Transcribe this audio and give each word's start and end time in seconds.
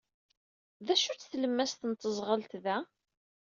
D 0.85 0.87
acu-tt 0.93 1.29
tlemmast 1.31 1.81
n 1.89 1.91
teẓɣelt 1.93 2.53
da? 2.63 2.77